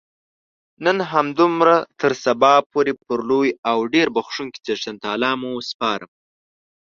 نن 0.85 0.97
همدومره 1.13 1.77
تر 1.99 2.11
سبا 2.23 2.53
پورې 2.71 2.93
پر 3.05 3.19
لوی 3.29 3.49
او 3.69 3.79
ډېر 3.93 4.07
بخښونکي 4.15 4.59
څښتن 4.65 4.95
تعالا 5.03 5.31
مو 5.41 5.51
سپارم. 5.69 6.11